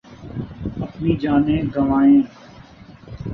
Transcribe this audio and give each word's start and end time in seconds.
اپنی 0.83 1.11
جانیں 1.21 1.61
گنوائیں 1.73 2.21